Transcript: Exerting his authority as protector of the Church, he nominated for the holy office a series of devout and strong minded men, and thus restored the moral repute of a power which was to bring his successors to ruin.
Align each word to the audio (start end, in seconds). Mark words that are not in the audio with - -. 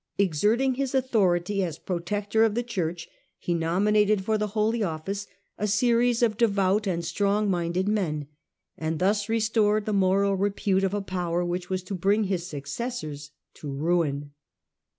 Exerting 0.17 0.73
his 0.73 0.95
authority 0.95 1.63
as 1.63 1.77
protector 1.77 2.43
of 2.43 2.55
the 2.55 2.63
Church, 2.63 3.07
he 3.37 3.53
nominated 3.53 4.25
for 4.25 4.35
the 4.35 4.47
holy 4.57 4.81
office 4.81 5.27
a 5.59 5.67
series 5.67 6.23
of 6.23 6.37
devout 6.37 6.87
and 6.87 7.05
strong 7.05 7.51
minded 7.51 7.87
men, 7.87 8.25
and 8.79 8.97
thus 8.97 9.29
restored 9.29 9.85
the 9.85 9.93
moral 9.93 10.33
repute 10.35 10.83
of 10.83 10.95
a 10.95 11.03
power 11.03 11.45
which 11.45 11.69
was 11.69 11.83
to 11.83 11.93
bring 11.93 12.23
his 12.23 12.47
successors 12.47 13.29
to 13.53 13.71
ruin. 13.71 14.31